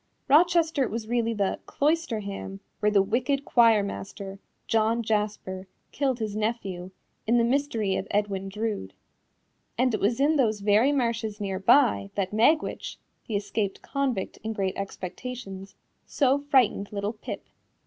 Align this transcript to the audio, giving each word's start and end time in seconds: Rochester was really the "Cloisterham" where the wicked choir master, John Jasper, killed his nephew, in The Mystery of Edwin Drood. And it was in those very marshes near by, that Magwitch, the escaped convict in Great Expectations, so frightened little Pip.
Rochester 0.27 0.87
was 0.87 1.07
really 1.07 1.35
the 1.35 1.59
"Cloisterham" 1.67 2.59
where 2.79 2.89
the 2.91 3.03
wicked 3.03 3.45
choir 3.45 3.83
master, 3.83 4.39
John 4.65 5.03
Jasper, 5.03 5.67
killed 5.91 6.17
his 6.17 6.35
nephew, 6.35 6.89
in 7.27 7.37
The 7.37 7.43
Mystery 7.43 7.95
of 7.97 8.07
Edwin 8.09 8.49
Drood. 8.49 8.95
And 9.77 9.93
it 9.93 9.99
was 9.99 10.19
in 10.19 10.37
those 10.37 10.61
very 10.61 10.91
marshes 10.91 11.39
near 11.39 11.59
by, 11.59 12.09
that 12.15 12.33
Magwitch, 12.33 12.97
the 13.27 13.35
escaped 13.35 13.83
convict 13.83 14.37
in 14.43 14.53
Great 14.53 14.75
Expectations, 14.75 15.75
so 16.07 16.39
frightened 16.39 16.89
little 16.91 17.13
Pip. 17.13 17.45